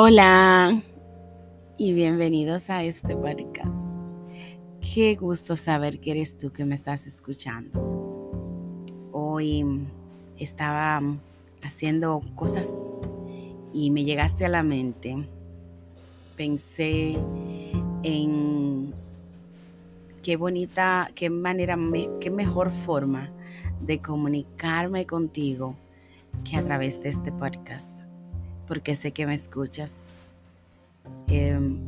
[0.00, 0.80] Hola
[1.76, 3.80] y bienvenidos a este podcast.
[4.80, 7.80] Qué gusto saber que eres tú que me estás escuchando.
[9.10, 9.66] Hoy
[10.38, 11.02] estaba
[11.64, 12.72] haciendo cosas
[13.72, 15.26] y me llegaste a la mente.
[16.36, 17.16] Pensé
[18.04, 18.94] en
[20.22, 21.76] qué bonita, qué manera,
[22.20, 23.32] qué mejor forma
[23.80, 25.74] de comunicarme contigo
[26.44, 27.97] que a través de este podcast
[28.68, 29.96] porque sé que me escuchas.
[31.28, 31.80] Em,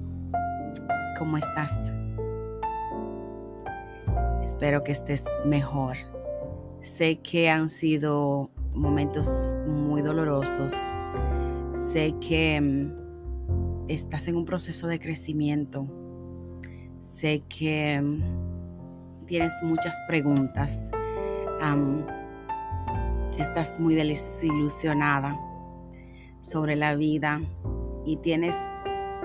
[1.19, 1.79] ¿Cómo estás?
[4.43, 5.97] Espero que estés mejor.
[6.81, 10.75] Sé que han sido momentos muy dolorosos.
[11.75, 12.95] Sé que em,
[13.87, 15.87] estás en un proceso de crecimiento.
[17.03, 18.23] Sé que em,
[19.27, 20.91] tienes muchas preguntas.
[23.39, 25.50] estás muy desilusionada
[26.43, 27.41] sobre la vida
[28.05, 28.57] y tienes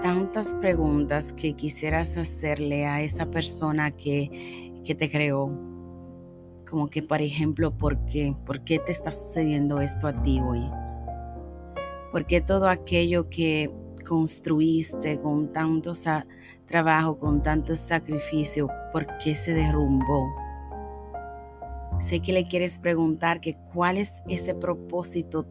[0.02, 5.50] tantas preguntas que quisieras hacerle a esa persona que, te creó.
[6.70, 8.36] Como que, por ejemplo, ¿por qué?
[8.46, 10.62] ¿Por qué te está sucediendo esto a ti hoy?
[12.12, 13.72] ¿Por qué todo aquello que
[14.08, 15.94] construiste con tanto
[16.68, 20.28] trabajo, con tanto sacrificio, por qué se derrumbó?
[22.00, 25.48] Sé que le quieres preguntar que cuál es ese propósito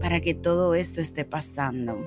[0.00, 1.98] para que todo esto esté pasando.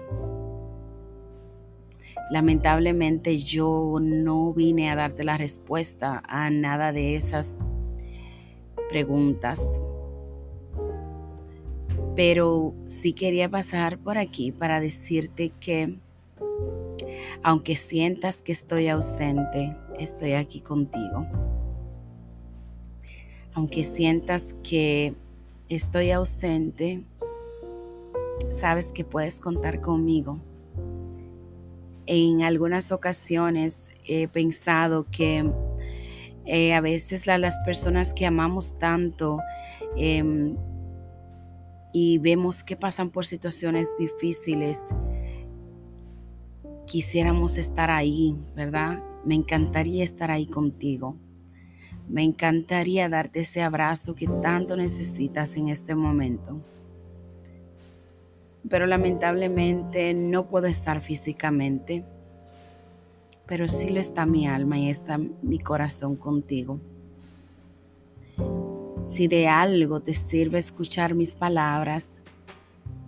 [2.31, 7.53] Lamentablemente yo no vine a darte la respuesta a nada de esas
[8.89, 9.67] preguntas,
[12.16, 15.97] pero sí quería pasar por aquí para decirte que
[17.41, 21.27] aunque sientas que estoy ausente, estoy aquí contigo.
[23.53, 25.13] Aunque sientas que
[25.69, 27.03] estoy ausente,
[28.52, 30.39] sabes que puedes contar conmigo.
[32.06, 35.50] En algunas ocasiones he pensado que
[36.46, 39.40] eh, a veces las personas que amamos tanto
[39.96, 40.57] em,
[41.94, 44.84] y vemos que pasan por situaciones difíciles,
[46.86, 49.02] quisiéramos estar ahí, ¿verdad?
[49.24, 51.16] Me encantaría estar ahí contigo.
[52.09, 56.62] Me encantaría darte ese abrazo que tanto necesitas en este momento
[58.69, 62.03] pero lamentablemente no puedo estar físicamente,
[63.46, 66.79] pero sí lo está mi alma y está mi corazón contigo.
[69.03, 72.09] Si de algo te sirve escuchar mis palabras,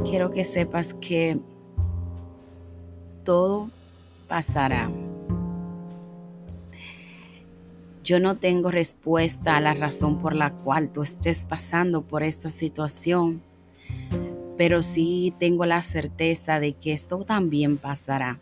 [0.04, 1.40] quiero que sepas que
[3.24, 3.72] todo
[4.28, 4.92] pasará.
[8.04, 12.50] Yo no tengo respuesta a la razón por la cual tú estés pasando por esta
[12.50, 13.42] situación
[14.58, 18.40] pero sí tengo la certeza de que esto también pasará.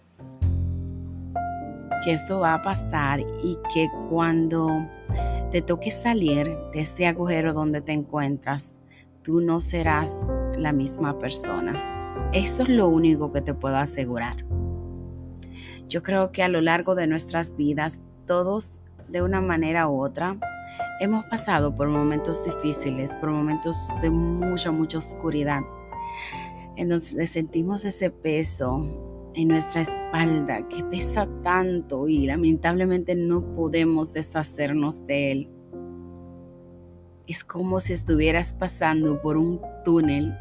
[2.04, 4.88] Que esto va a pasar y que cuando
[5.52, 8.74] te toque salir de este agujero donde te encuentras,
[9.24, 10.22] tú no serás
[10.58, 12.30] la misma persona.
[12.34, 14.46] Eso es lo único que te puedo asegurar.
[15.88, 18.74] Yo creo que a lo largo de nuestras vidas, todos
[19.08, 20.38] de una manera u otra,
[21.00, 25.62] hemos pasado por momentos difíciles, por momentos de mucha, mucha oscuridad
[26.76, 35.06] entonces sentimos ese peso en nuestra espalda que pesa tanto y lamentablemente no podemos deshacernos
[35.06, 35.50] de él.
[37.28, 40.36] Es como si estuvieras pasando por un túnel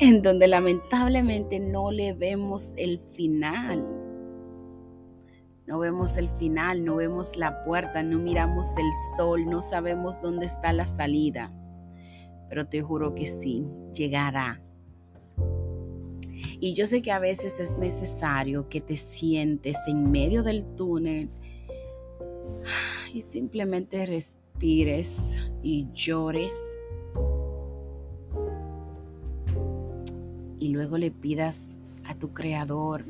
[0.00, 3.86] en donde lamentablemente no le vemos el final.
[5.66, 10.46] No vemos el final, no vemos la puerta, no miramos el sol, no sabemos dónde
[10.46, 11.52] está la salida.
[12.52, 13.64] Pero te juro que sí,
[13.94, 14.60] llegará
[16.60, 21.28] y yo sé que a veces es necesario que te sientes en medio del túnel
[23.12, 26.54] y simplemente respires y llores.
[30.60, 31.74] Y luego le pidas
[32.04, 33.04] a tu creador,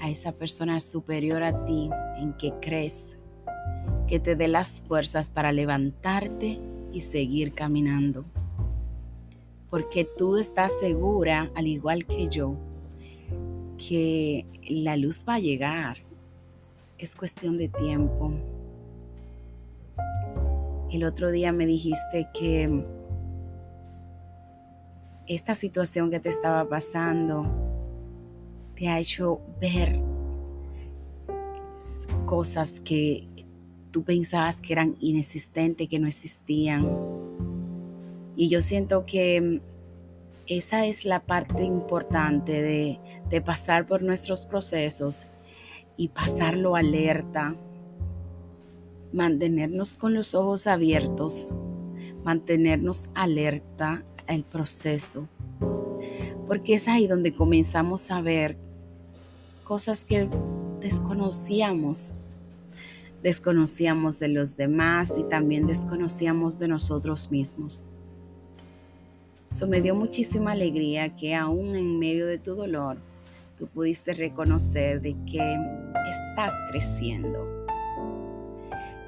[0.00, 3.16] a esa persona superior a ti en que crees,
[4.06, 6.60] que te dé las fuerzas para levantarte
[6.92, 8.24] y seguir caminando
[9.70, 12.54] porque tú estás segura, al igual que yo,
[13.76, 15.98] que la luz va a llegar.
[16.96, 18.32] Es cuestión de tiempo.
[20.90, 22.84] El otro día me dijiste que
[25.26, 27.46] esta situación que te estaba pasando
[28.74, 30.00] te ha hecho ver
[32.24, 33.28] cosas que
[33.88, 36.86] tú pensabas que eran inexistentes, que no existían
[38.40, 39.60] y yo siento que
[40.46, 45.26] esa es la parte importante de, de pasar por nuestros procesos
[45.96, 47.56] y pasarlo alerta,
[49.12, 51.46] mantenernos con los ojos abiertos,
[52.22, 55.28] mantenernos alerta al proceso,
[56.46, 58.56] porque es ahí donde comenzamos a ver
[59.64, 60.28] cosas que
[60.80, 62.04] desconocíamos.
[63.22, 67.88] Desconocíamos de los demás y también desconocíamos de nosotros mismos.
[69.50, 72.98] Eso me dio muchísima alegría que aún en medio de tu dolor,
[73.56, 75.56] tú pudiste reconocer de que
[76.10, 77.66] estás creciendo.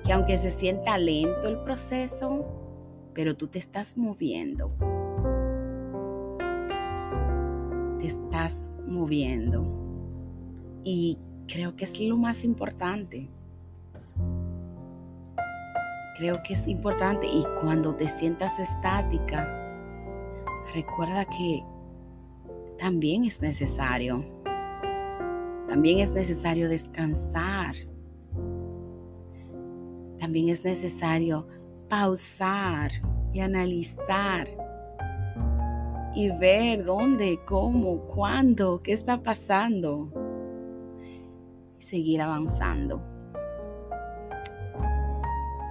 [0.04, 2.46] Que aunque se sienta lento el proceso,
[3.12, 4.72] pero tú te estás moviendo.
[7.98, 9.64] Te estás moviendo.
[10.82, 13.28] Y creo que es lo más importante.
[16.20, 19.48] Creo que es importante y cuando te sientas estática,
[20.74, 21.64] recuerda que
[22.78, 24.22] también es necesario.
[25.66, 27.74] También es necesario descansar.
[30.18, 31.48] También es necesario
[31.88, 32.90] pausar
[33.32, 34.46] y analizar
[36.14, 40.12] y ver dónde, cómo, cuándo, qué está pasando
[41.78, 43.19] y seguir avanzando.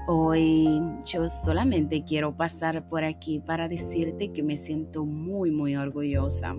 [0.08, 6.56] Hoy yo solamente quiero pasar por aquí para decirte que me siento muy, muy orgullosa.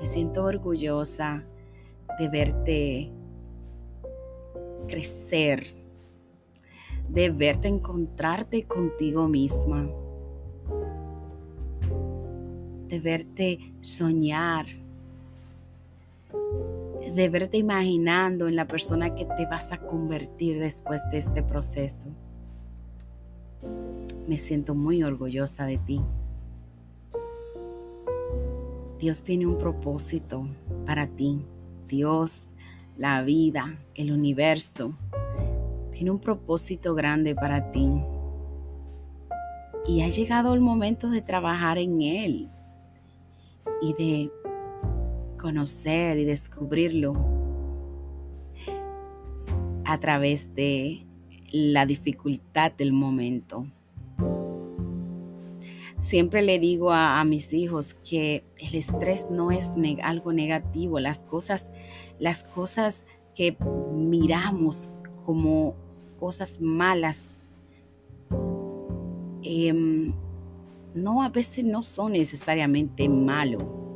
[0.00, 1.44] Me siento orgullosa
[2.18, 3.12] de verte
[4.88, 5.64] crecer,
[7.08, 9.88] de verte encontrarte contigo misma,
[12.88, 14.66] de verte soñar,
[17.18, 22.10] de verte imaginando en la persona que te vas a convertir después de este proceso.
[24.28, 26.00] Me siento muy orgullosa de ti.
[29.00, 30.46] Dios tiene un propósito
[30.86, 31.44] para ti.
[31.88, 32.46] Dios,
[32.96, 34.92] la vida, el universo,
[35.90, 38.00] tiene un propósito grande para ti.
[39.88, 42.48] Y ha llegado el momento de trabajar en Él
[43.82, 44.30] y de
[45.38, 47.14] conocer y descubrirlo
[49.86, 51.06] a través de
[51.50, 53.66] la dificultad del momento.
[55.98, 59.70] Siempre le digo a, mis hijos que el estrés no es
[60.02, 61.72] algo negativo, las cosas,
[62.18, 63.56] las cosas que
[63.92, 64.90] miramos
[65.24, 65.74] como
[66.20, 67.44] cosas malas,
[69.42, 70.12] em,
[70.94, 73.87] no a veces no son necesariamente malo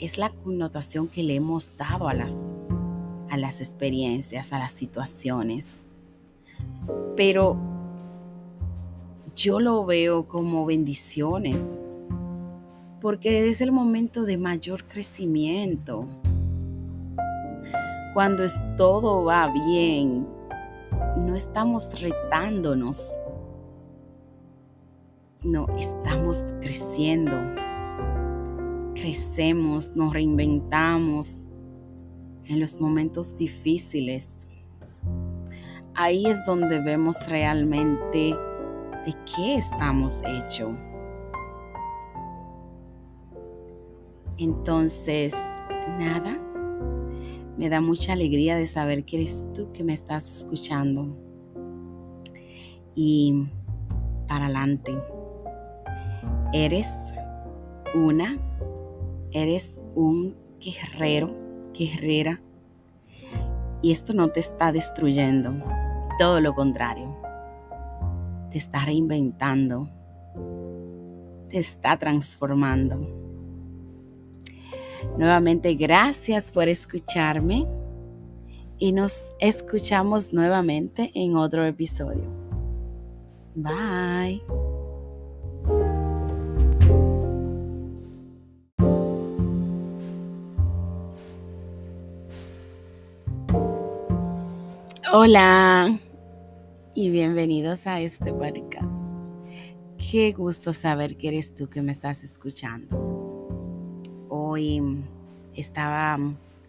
[0.00, 2.36] es la connotación que le hemos dado a las,
[3.30, 5.74] a las experiencias, a las situaciones.
[7.16, 7.56] Pero
[9.34, 11.78] yo lo veo como bendiciones,
[13.00, 16.06] porque es el momento de mayor crecimiento.
[18.14, 18.44] Cuando
[18.76, 20.26] todo va bien,
[21.16, 23.04] no estamos retándonos,
[25.42, 27.32] no, estamos creciendo
[29.00, 31.38] crecemos, nos reinventamos
[32.46, 34.34] en los momentos difíciles.
[35.94, 38.34] Ahí es donde vemos realmente
[39.06, 40.74] de qué estamos hechos.
[44.36, 45.34] Entonces,
[45.98, 46.38] nada,
[47.56, 51.16] me da mucha alegría de saber que eres tú que me estás escuchando.
[52.94, 53.48] Y
[54.28, 54.96] para adelante,
[56.52, 56.96] eres
[57.94, 58.38] una
[59.32, 61.34] eres un guerrero,
[61.72, 62.40] guerrera,
[63.82, 65.54] y esto no te está destruyendo,
[66.18, 67.16] todo lo contrario,
[68.50, 69.88] te está reinventando,
[71.48, 73.18] te está transformando.
[75.16, 77.66] Nuevamente, gracias por escucharme
[78.78, 82.28] y nos escuchamos nuevamente en otro episodio.
[83.54, 84.67] Bye.
[95.10, 95.98] Hola
[96.94, 98.98] y bienvenidos a este podcast.
[99.96, 103.48] Qué gusto saber que eres tú que me estás escuchando.
[104.28, 104.82] Hoy
[105.54, 106.18] estaba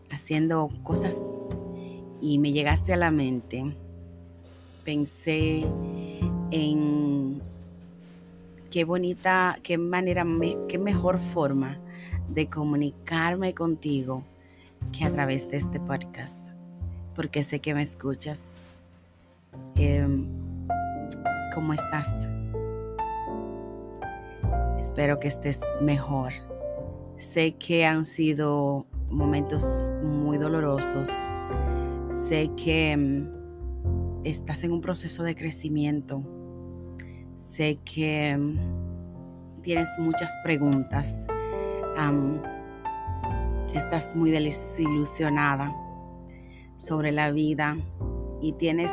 [0.09, 1.21] haciendo cosas
[2.21, 3.75] y me llegaste a la mente.
[4.85, 5.65] Pensé
[6.51, 7.41] en
[8.71, 10.25] qué bonita, qué manera,
[10.69, 11.77] qué mejor forma
[12.29, 14.23] de comunicarme contigo
[14.93, 16.48] que a través de este podcast
[17.19, 18.45] porque sé que me escuchas.
[19.75, 20.25] Em,
[21.53, 22.15] ¿Cómo estás?
[24.79, 26.31] Espero que estés mejor.
[27.17, 31.09] Sé que han sido momentos muy dolorosos.
[32.09, 36.23] Sé que mm, estás en un proceso de crecimiento.
[37.35, 41.27] Sé que mm, tienes muchas preguntas.
[43.75, 45.88] estás muy desilusionada
[46.79, 47.77] sobre la vida
[48.41, 48.91] y tienes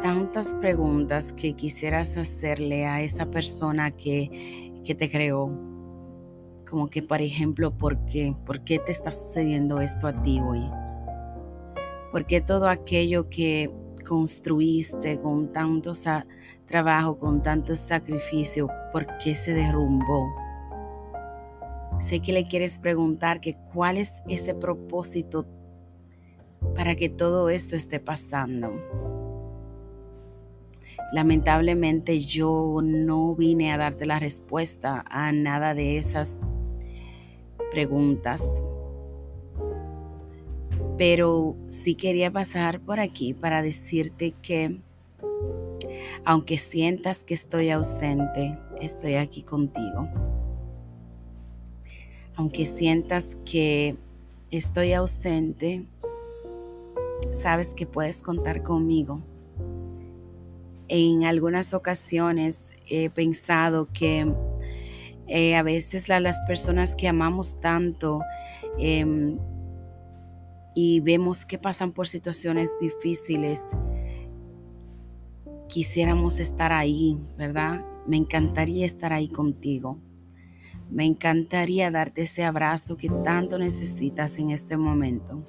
[0.00, 5.50] tantas preguntas que quisieras hacerle a esa persona que, que te creó.
[6.68, 8.34] Como que, por ejemplo, ¿por qué?
[8.46, 10.62] ¿Por qué te está sucediendo esto a ti hoy?
[12.12, 13.70] ¿Por qué todo aquello que
[14.06, 15.92] construiste con tanto
[16.66, 20.26] trabajo, con tanto sacrificio, por qué se derrumbó?
[21.98, 25.46] Sé que le quieres preguntar que cuál es ese propósito
[26.74, 28.72] para que todo esto esté pasando.
[31.12, 36.36] Lamentablemente yo no vine a darte la respuesta a nada de esas
[37.70, 38.46] preguntas,
[40.98, 44.80] pero sí quería pasar por aquí para decirte que
[46.24, 50.08] aunque sientas que estoy ausente, estoy aquí contigo.
[52.36, 53.96] Aunque sientas que
[54.50, 55.86] estoy ausente,
[57.34, 59.22] sabes que puedes contar conmigo
[60.88, 64.32] en algunas ocasiones he pensado que
[65.26, 68.22] eh, a veces las personas que amamos tanto
[68.78, 69.38] em,
[70.74, 73.66] y vemos que pasan por situaciones difíciles,
[75.68, 77.84] quisiéramos estar ahí, ¿verdad?
[78.06, 79.98] Me encantaría estar ahí contigo.
[80.88, 85.44] Me encantaría darte ese abrazo que tanto necesitas en este momento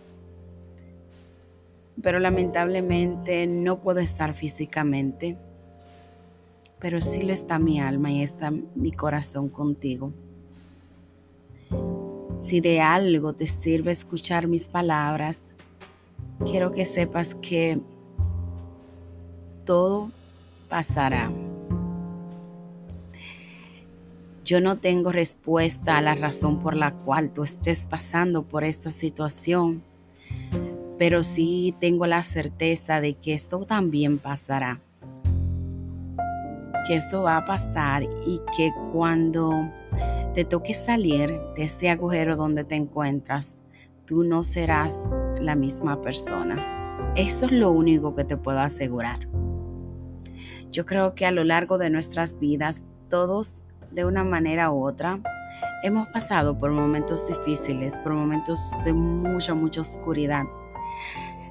[2.01, 5.37] pero lamentablemente no puedo estar físicamente,
[6.79, 10.13] pero sí le está mi alma y está mi corazón contigo.
[12.37, 15.43] Si de algo te sirve escuchar mis palabras,
[16.45, 17.81] quiero que sepas que
[19.65, 20.11] todo
[20.69, 21.31] pasará.
[24.45, 28.89] Yo no tengo respuesta a la razón por la cual tú estés pasando por esta
[28.89, 29.83] situación
[30.99, 34.81] pero sí tengo la certeza de que esto también pasará.
[36.85, 39.71] Que esto va a pasar y que cuando
[40.33, 43.55] te toque salir de este agujero donde te encuentras,
[44.05, 45.05] tú no serás
[45.39, 47.13] la misma persona.
[47.15, 49.19] Eso es lo único que te puedo asegurar.
[50.69, 53.55] Yo creo que a lo largo de nuestras vidas, todos
[53.89, 55.19] de una manera u otra,
[55.81, 60.43] hemos pasado por momentos difíciles, por momentos de mucha, mucha oscuridad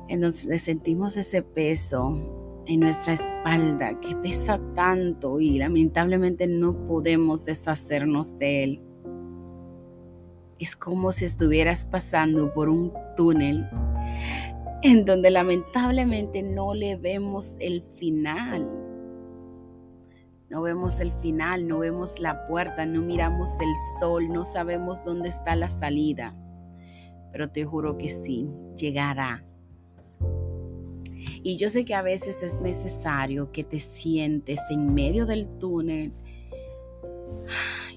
[0.08, 8.36] entonces sentimos ese peso en nuestra espalda que pesa tanto y lamentablemente no podemos deshacernos
[8.36, 8.82] de él.
[10.58, 13.68] Es como si estuvieras pasando por un túnel
[14.82, 18.68] en donde lamentablemente no le vemos el final.
[20.50, 25.28] No vemos el final, no vemos la puerta, no miramos el sol, no sabemos dónde
[25.28, 26.34] está la salida.
[27.32, 29.44] Pero te juro que sí, llegará
[31.42, 36.12] y yo sé que a veces es necesario que te sientes en medio del túnel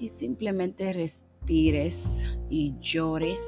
[0.00, 3.42] y simplemente respires y llores.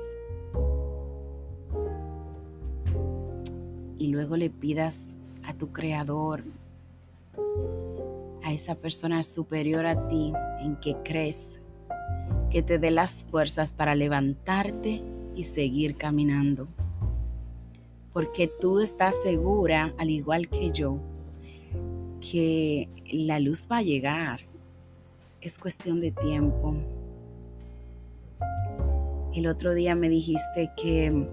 [3.99, 5.15] Y luego le pidas
[5.45, 6.45] a tu creador,
[8.43, 11.61] a esa persona superior a ti en que crees,
[12.51, 15.03] que te dé las fuerzas para levantarte
[15.35, 16.69] y seguir caminando
[18.15, 20.99] porque tú estás segura, al igual que yo,
[22.21, 24.43] que la luz va a llegar.
[25.41, 26.77] Es cuestión de tiempo.
[29.35, 31.29] El otro día me dijiste que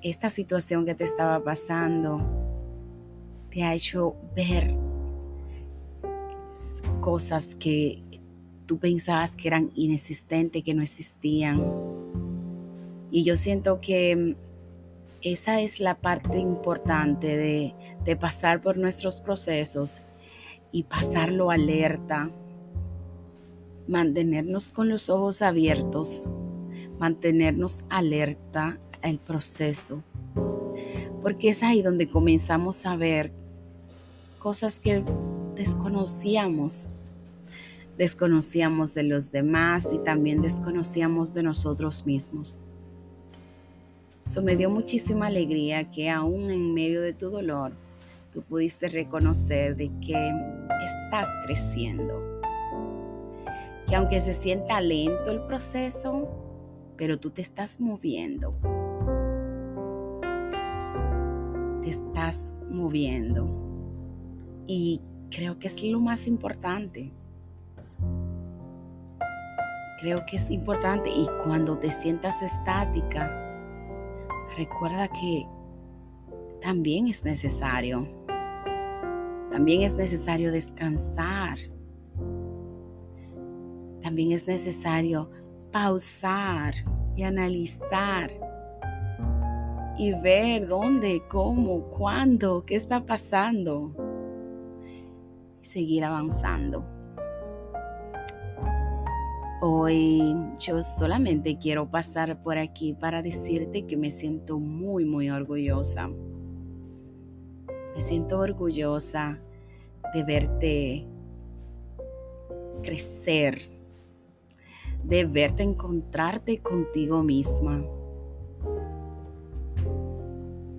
[0.00, 2.22] esta situación que te estaba pasando
[3.50, 4.76] te ha hecho ver
[7.00, 8.00] cosas que
[8.66, 11.62] tú pensabas que eran inexistentes, que no existían
[13.10, 14.34] y yo siento que mm,
[15.22, 20.02] esa es la parte importante de, pasar por nuestros procesos
[20.70, 22.30] y pasarlo alerta,
[23.88, 26.14] mantenernos con los ojos abiertos,
[26.98, 30.02] mantenernos alerta al proceso,
[31.22, 33.32] porque es ahí donde comenzamos a ver
[34.38, 35.02] cosas que
[35.54, 36.80] desconocíamos.
[37.96, 42.62] Desconocíamos de los demás y también desconocíamos de nosotros mismos.
[44.24, 47.72] Eso me dio muchísima alegría que aún en medio de tu dolor,
[48.32, 50.32] tú pudiste reconocer de que
[50.84, 52.40] estás creciendo.
[53.88, 56.28] que aunque se sienta lento el proceso,
[56.96, 58.58] pero tú te estás moviendo.
[61.82, 63.48] Te estás moviendo.
[64.66, 65.00] Y
[65.30, 67.12] creo que es lo más importante.
[69.98, 73.30] Creo que es importante y cuando te sientas estática,
[74.56, 75.46] recuerda que
[76.60, 78.06] también es necesario.
[79.50, 81.58] También es necesario descansar.
[84.02, 85.30] También es necesario
[85.72, 86.74] pausar
[87.14, 88.30] y analizar
[89.98, 93.94] y ver dónde, cómo, cuándo, qué está pasando
[95.62, 96.95] y seguir avanzando.
[99.58, 106.08] Hoy yo solamente quiero pasar por aquí para decirte que me siento muy, muy orgullosa.
[106.08, 109.40] Me siento orgullosa
[110.12, 111.06] de verte
[112.82, 113.58] crecer,
[115.02, 117.82] de verte encontrarte contigo misma,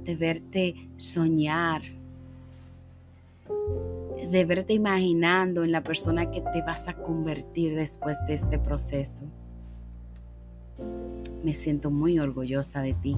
[0.04, 1.82] de verte soñar,
[4.32, 9.26] de verte imaginando en la persona que te vas a convertir después de este proceso.
[11.44, 13.18] Me siento muy orgullosa de ti.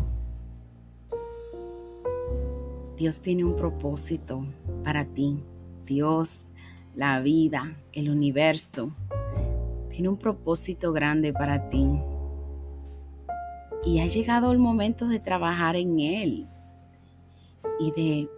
[2.96, 4.44] Dios tiene un propósito
[4.84, 5.42] para ti.
[5.86, 6.46] Dios,
[6.96, 8.92] la vida, el universo,
[9.90, 11.88] tiene un propósito grande para ti.
[13.84, 16.48] Y ha llegado el momento de trabajar en Él
[17.80, 18.30] y de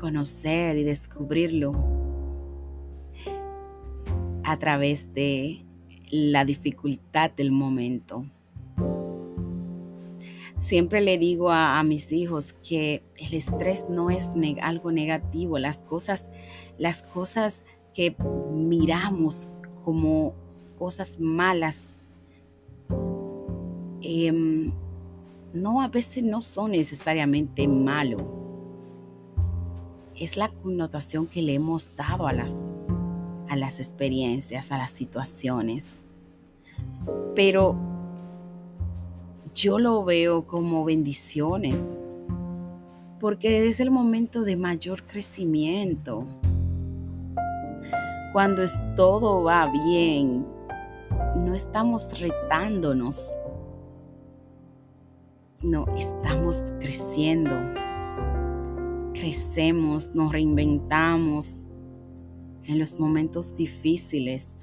[0.00, 1.74] conocer y descubrirlo
[4.42, 5.66] a través de
[6.10, 8.24] la dificultad del momento.
[10.56, 14.30] Siempre le digo a, mis hijos que el estrés no es
[14.62, 16.30] algo negativo, las cosas,
[16.78, 17.64] las cosas
[17.94, 18.16] que
[18.52, 19.48] miramos
[19.84, 20.34] como
[20.78, 22.02] cosas malas,
[24.02, 24.72] em,
[25.52, 28.39] no a veces no son necesariamente malo.
[30.20, 32.54] Es la connotación que le hemos dado a las,
[33.48, 35.94] a las experiencias, a las situaciones.
[37.34, 37.74] Pero
[39.54, 41.98] yo lo veo como bendiciones,
[43.18, 46.26] porque es el momento de mayor crecimiento.
[48.34, 48.62] Cuando
[48.96, 50.46] todo va bien,
[51.34, 53.26] no estamos retándonos,
[55.62, 57.79] no, estamos creciendo.
[59.14, 61.56] Crecemos, nos reinventamos
[62.64, 64.54] en los momentos difíciles.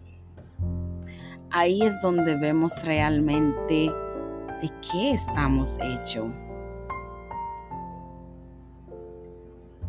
[1.50, 3.92] Ahí es donde vemos realmente
[4.62, 6.28] de qué estamos hechos.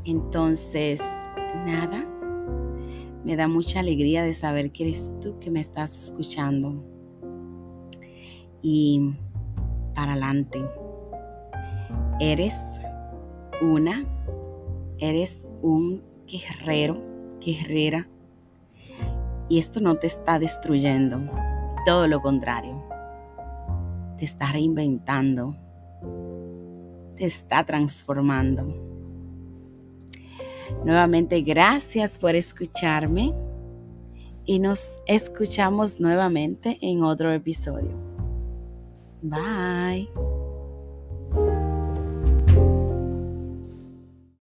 [0.04, 1.02] Entonces,
[1.66, 2.04] nada,
[3.24, 6.82] me da mucha alegría de saber que eres tú que me estás escuchando.
[8.62, 9.14] Y
[9.94, 10.64] para adelante,
[12.20, 12.56] eres
[13.60, 14.04] una,
[14.98, 17.02] eres un guerrero,
[17.40, 18.08] guerrera.
[19.48, 21.20] Y esto no te está destruyendo,
[21.86, 22.88] todo lo contrario
[24.18, 25.56] te está reinventando,
[27.16, 28.74] te está transformando.
[30.84, 33.32] Nuevamente, gracias por escucharme
[34.44, 37.96] y nos escuchamos nuevamente en otro episodio.
[39.22, 40.27] Bye.